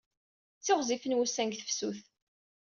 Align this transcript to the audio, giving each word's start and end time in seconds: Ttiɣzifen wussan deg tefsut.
Ttiɣzifen 0.57 1.17
wussan 1.17 1.47
deg 1.49 1.57
tefsut. 1.59 1.99